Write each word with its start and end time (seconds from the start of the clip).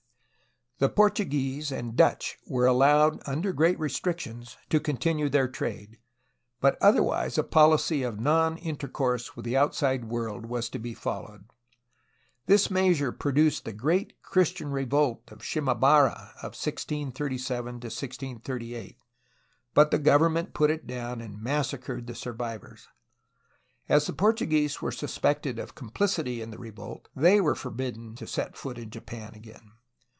The 0.83 0.89
Portuguese 0.89 1.71
and 1.71 1.95
Dutch 1.95 2.39
were 2.47 2.65
allowed 2.65 3.21
under 3.27 3.53
great 3.53 3.77
restrictions 3.77 4.57
to 4.71 4.79
continue 4.79 5.29
their 5.29 5.47
trade, 5.47 5.99
but 6.59 6.75
otherwise 6.81 7.37
a 7.37 7.43
policy 7.43 8.01
of 8.01 8.19
non 8.19 8.57
intercourse 8.57 9.35
with 9.35 9.45
the 9.45 9.55
outside 9.55 10.05
world 10.05 10.47
was 10.47 10.69
to 10.69 10.79
be 10.79 10.95
followed. 10.95 11.43
This 12.47 12.71
measure 12.71 13.11
produced 13.11 13.63
the 13.63 13.73
great 13.73 14.23
Christian 14.23 14.71
revolt 14.71 15.31
of 15.31 15.43
Shima 15.43 15.75
bara 15.75 16.33
of 16.37 16.57
1637 16.57 17.75
1638, 17.75 18.97
but 19.75 19.91
the 19.91 19.99
government 19.99 20.55
put 20.55 20.71
it 20.71 20.87
down 20.87 21.21
and 21.21 21.39
massacred 21.43 22.07
the 22.07 22.15
survivors. 22.15 22.87
As 23.87 24.07
the 24.07 24.13
Portuguese 24.13 24.81
were 24.81 24.91
suspected 24.91 25.59
of 25.59 25.75
complicity 25.75 26.41
in 26.41 26.49
the 26.49 26.57
revolt, 26.57 27.07
they 27.15 27.39
were 27.39 27.53
forbidden 27.53 28.15
to 28.15 28.25
set 28.25 28.57
foot 28.57 28.79
in 28.79 28.89
Japan 28.89 29.35
again. 29.35 29.73